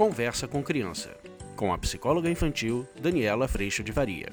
[0.00, 1.14] Conversa com Criança,
[1.54, 4.32] com a psicóloga infantil Daniela Freixo de Varia.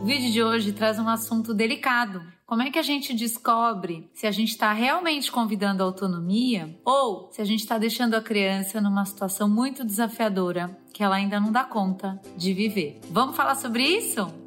[0.00, 2.22] O vídeo de hoje traz um assunto delicado.
[2.46, 7.28] Como é que a gente descobre se a gente está realmente convidando a autonomia ou
[7.30, 11.52] se a gente está deixando a criança numa situação muito desafiadora que ela ainda não
[11.52, 13.02] dá conta de viver?
[13.10, 14.43] Vamos falar sobre isso?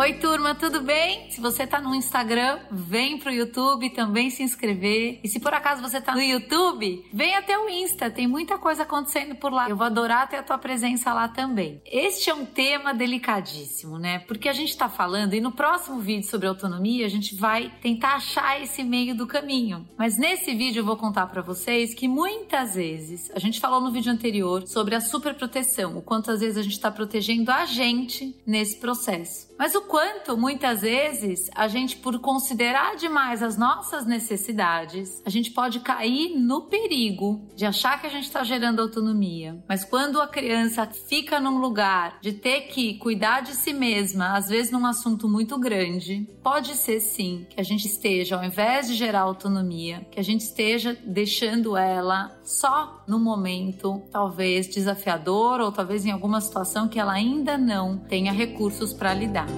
[0.00, 1.28] Oi, turma, tudo bem?
[1.28, 5.18] Se você tá no Instagram, vem pro YouTube também se inscrever.
[5.24, 8.84] E se por acaso você tá no YouTube, vem até o Insta, tem muita coisa
[8.84, 9.68] acontecendo por lá.
[9.68, 11.82] Eu vou adorar ter a tua presença lá também.
[11.84, 14.20] Este é um tema delicadíssimo, né?
[14.20, 18.14] Porque a gente tá falando, e no próximo vídeo sobre autonomia, a gente vai tentar
[18.14, 19.84] achar esse meio do caminho.
[19.98, 23.90] Mas nesse vídeo eu vou contar para vocês que muitas vezes, a gente falou no
[23.90, 28.40] vídeo anterior sobre a superproteção, o quanto às vezes a gente tá protegendo a gente
[28.46, 29.48] nesse processo.
[29.58, 35.50] Mas o quanto muitas vezes a gente, por considerar demais as nossas necessidades, a gente
[35.50, 39.58] pode cair no perigo de achar que a gente está gerando autonomia.
[39.66, 44.48] Mas quando a criança fica num lugar de ter que cuidar de si mesma, às
[44.48, 48.94] vezes num assunto muito grande, pode ser sim que a gente esteja, ao invés de
[48.94, 56.04] gerar autonomia, que a gente esteja deixando ela só no momento, talvez desafiador ou talvez
[56.04, 59.48] em alguma situação que ela ainda não tenha recursos para lidar.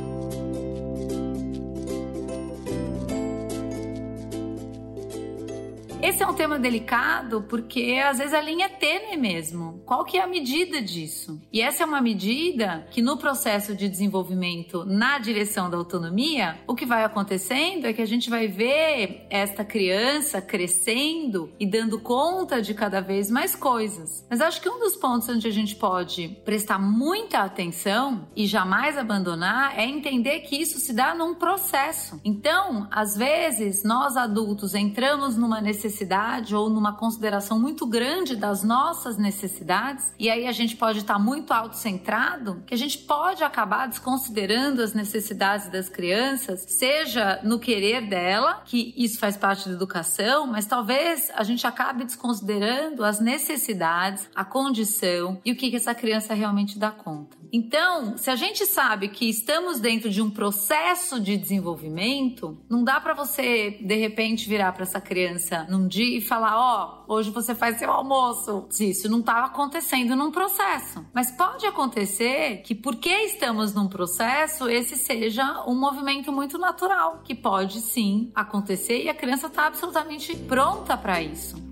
[6.21, 9.83] Esse é um tema delicado porque às vezes a linha é tênue mesmo.
[9.87, 11.41] Qual que é a medida disso?
[11.51, 16.75] E essa é uma medida que no processo de desenvolvimento na direção da autonomia, o
[16.75, 22.61] que vai acontecendo é que a gente vai ver esta criança crescendo e dando conta
[22.61, 24.27] de cada vez mais coisas.
[24.29, 28.99] Mas acho que um dos pontos onde a gente pode prestar muita atenção e jamais
[28.99, 32.21] abandonar é entender que isso se dá num processo.
[32.23, 38.65] Então, às vezes, nós adultos entramos numa necessidade necessidade ou numa consideração muito grande das
[38.65, 43.87] nossas necessidades, e aí a gente pode estar muito autocentrado, que a gente pode acabar
[43.87, 50.47] desconsiderando as necessidades das crianças, seja no querer dela, que isso faz parte da educação,
[50.47, 55.95] mas talvez a gente acabe desconsiderando as necessidades, a condição e o que, que essa
[55.95, 57.37] criança realmente dá conta.
[57.53, 63.01] Então, se a gente sabe que estamos dentro de um processo de desenvolvimento, não dá
[63.01, 67.31] para você de repente virar para essa criança num dia e falar: Ó, oh, hoje
[67.31, 68.67] você faz seu almoço.
[68.81, 71.05] Isso não estava acontecendo num processo.
[71.13, 77.35] Mas pode acontecer que, porque estamos num processo, esse seja um movimento muito natural, que
[77.35, 81.70] pode sim acontecer e a criança está absolutamente pronta para isso.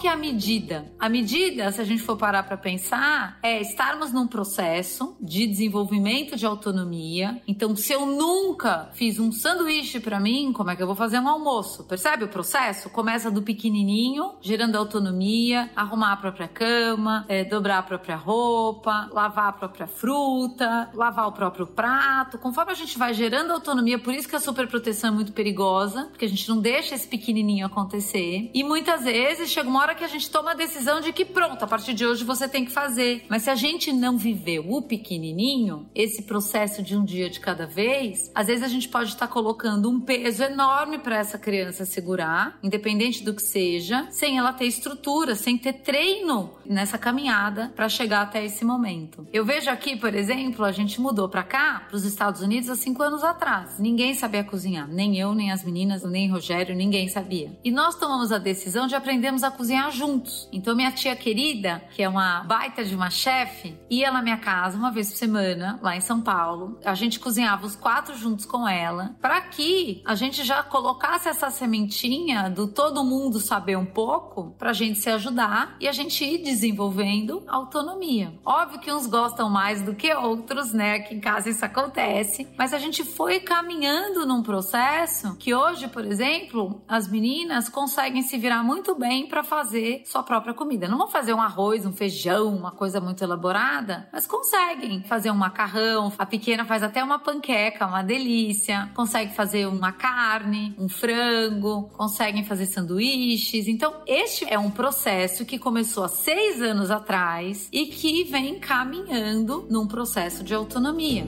[0.00, 0.90] Que é a medida?
[0.98, 6.36] A medida, se a gente for parar para pensar, é estarmos num processo de desenvolvimento
[6.36, 7.42] de autonomia.
[7.46, 11.18] Então, se eu nunca fiz um sanduíche para mim, como é que eu vou fazer
[11.18, 11.84] um almoço?
[11.84, 12.88] Percebe o processo?
[12.88, 19.48] Começa do pequenininho, gerando autonomia, arrumar a própria cama, é, dobrar a própria roupa, lavar
[19.48, 22.38] a própria fruta, lavar o próprio prato.
[22.38, 26.24] Conforme a gente vai gerando autonomia, por isso que a superproteção é muito perigosa, porque
[26.24, 28.50] a gente não deixa esse pequenininho acontecer.
[28.54, 31.64] E muitas vezes chega uma hora que a gente toma a decisão de que pronto,
[31.64, 33.24] a partir de hoje você tem que fazer.
[33.28, 37.66] Mas se a gente não viveu o pequenininho, esse processo de um dia de cada
[37.66, 42.58] vez, às vezes a gente pode estar colocando um peso enorme para essa criança segurar,
[42.62, 48.22] independente do que seja, sem ela ter estrutura, sem ter treino nessa caminhada para chegar
[48.22, 49.26] até esse momento.
[49.32, 52.76] Eu vejo aqui, por exemplo, a gente mudou para cá, para os Estados Unidos, há
[52.76, 53.78] cinco anos atrás.
[53.78, 57.58] Ninguém sabia cozinhar, nem eu, nem as meninas, nem Rogério, ninguém sabia.
[57.64, 60.48] E nós tomamos a decisão de aprendermos a cozinhar juntos.
[60.52, 64.76] Então minha tia querida, que é uma baita de uma chefe, ia na minha casa
[64.76, 66.78] uma vez por semana, lá em São Paulo.
[66.84, 71.50] A gente cozinhava os quatro juntos com ela, para que a gente já colocasse essa
[71.50, 76.38] sementinha do todo mundo saber um pouco, pra gente se ajudar e a gente ir
[76.38, 78.34] desenvolvendo autonomia.
[78.44, 80.96] Óbvio que uns gostam mais do que outros, né?
[80.96, 86.04] Aqui em casa isso acontece, mas a gente foi caminhando num processo que hoje, por
[86.04, 89.69] exemplo, as meninas conseguem se virar muito bem para fazer
[90.04, 90.88] sua própria comida.
[90.88, 95.34] Não vão fazer um arroz, um feijão, uma coisa muito elaborada, mas conseguem fazer um
[95.34, 96.12] macarrão.
[96.18, 98.90] A pequena faz até uma panqueca, uma delícia.
[98.94, 103.68] Consegue fazer uma carne, um frango, conseguem fazer sanduíches.
[103.68, 109.66] Então, este é um processo que começou há seis anos atrás e que vem caminhando
[109.70, 111.26] num processo de autonomia.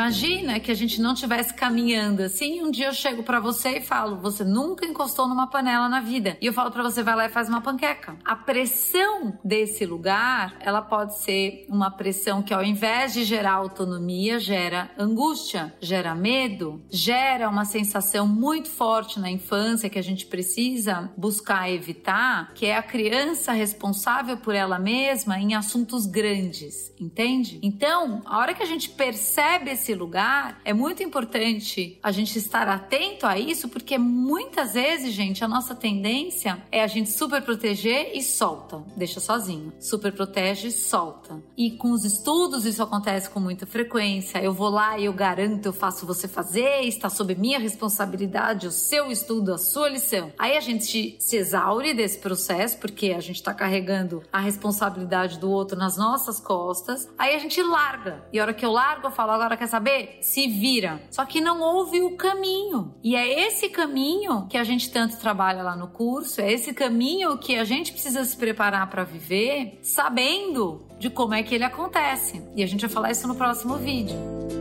[0.00, 3.80] Imagina que a gente não estivesse caminhando assim, um dia eu chego para você e
[3.82, 6.38] falo: "Você nunca encostou numa panela na vida".
[6.40, 8.16] E eu falo para você vai lá e faz uma panqueca.
[8.24, 14.38] A pressão desse lugar, ela pode ser uma pressão que ao invés de gerar autonomia,
[14.38, 21.12] gera angústia, gera medo, gera uma sensação muito forte na infância que a gente precisa
[21.14, 27.58] buscar evitar, que é a criança responsável por ela mesma em assuntos grandes, entende?
[27.62, 32.68] Então, a hora que a gente percebe esse lugar, é muito importante a gente estar
[32.68, 38.12] atento a isso, porque muitas vezes, gente, a nossa tendência é a gente super proteger
[38.14, 39.72] e solta, deixa sozinho.
[39.80, 41.42] Super protege e solta.
[41.56, 44.38] E com os estudos isso acontece com muita frequência.
[44.38, 48.70] Eu vou lá e eu garanto, eu faço você fazer, está sob minha responsabilidade, o
[48.70, 50.32] seu estudo, a sua lição.
[50.38, 55.50] Aí a gente se exaure desse processo, porque a gente está carregando a responsabilidade do
[55.50, 57.08] outro nas nossas costas.
[57.18, 58.24] Aí a gente larga.
[58.32, 60.18] E a hora que eu largo, eu falo, agora quer saber?
[60.20, 61.00] Se vira.
[61.10, 62.94] Só que não houve o caminho.
[63.02, 67.38] E é esse caminho que a gente tanto trabalha lá no curso, é esse caminho
[67.38, 72.42] que a gente precisa se preparar para viver, sabendo de como é que ele acontece.
[72.54, 74.59] E a gente vai falar isso no próximo vídeo.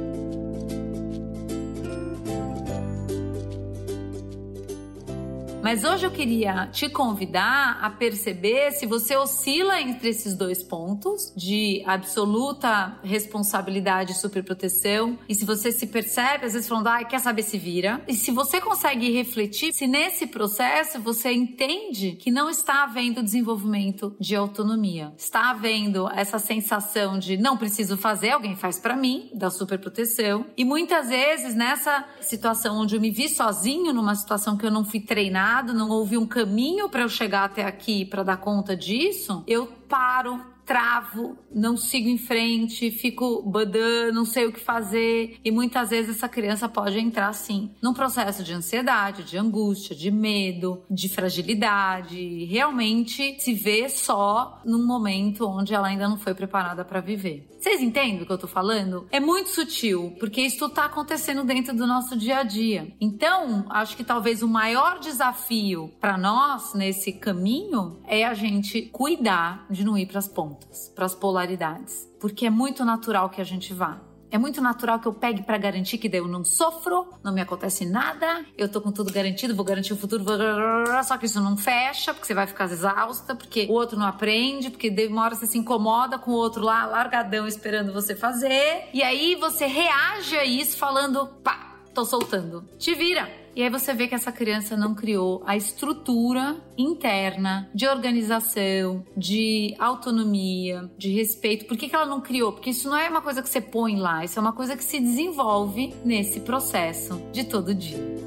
[5.69, 11.31] Mas hoje eu queria te convidar a perceber se você oscila entre esses dois pontos
[11.37, 17.19] de absoluta responsabilidade e superproteção e se você se percebe às vezes falando, ah, quer
[17.19, 18.01] saber se vira.
[18.07, 24.15] E se você consegue refletir se nesse processo você entende que não está havendo desenvolvimento
[24.19, 25.13] de autonomia.
[25.19, 30.47] Está havendo essa sensação de não preciso fazer, alguém faz para mim, da superproteção.
[30.57, 34.83] E muitas vezes nessa situação onde eu me vi sozinho numa situação que eu não
[34.83, 39.43] fui treinado não houve um caminho para eu chegar até aqui para dar conta disso,
[39.47, 45.39] eu paro, travo, não sigo em frente, fico badã, não sei o que fazer.
[45.43, 50.11] E muitas vezes essa criança pode entrar, sim, num processo de ansiedade, de angústia, de
[50.11, 52.45] medo, de fragilidade.
[52.45, 57.47] Realmente se vê só num momento onde ela ainda não foi preparada para viver.
[57.59, 59.07] Vocês entendem o que eu tô falando?
[59.09, 62.93] É muito sutil, porque isso tá acontecendo dentro do nosso dia a dia.
[63.01, 69.65] Então, acho que talvez o maior desafio para nós nesse caminho é a gente cuidar
[69.69, 73.41] de não ir para as pontas pontas, para as polaridades, porque é muito natural que
[73.41, 74.01] a gente vá.
[74.31, 77.41] É muito natural que eu pegue para garantir que daí eu não sofro, não me
[77.41, 80.23] acontece nada, eu tô com tudo garantido, vou garantir o futuro,
[81.03, 84.69] só que isso não fecha, porque você vai ficar exausta, porque o outro não aprende,
[84.69, 88.89] porque demora você se incomoda com o outro lá, largadão, esperando você fazer.
[88.93, 92.63] E aí você reage a isso falando, pá, tô soltando.
[92.77, 93.27] Te vira.
[93.55, 99.75] E aí você vê que essa criança não criou a estrutura interna de organização, de
[99.79, 101.65] autonomia, de respeito.
[101.65, 102.51] Por que, que ela não criou?
[102.53, 104.83] Porque isso não é uma coisa que você põe lá, isso é uma coisa que
[104.83, 108.19] se desenvolve nesse processo de todo dia.